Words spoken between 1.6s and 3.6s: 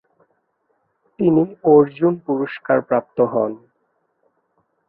অর্জুন পুরস্কার প্রাপ্ত হন।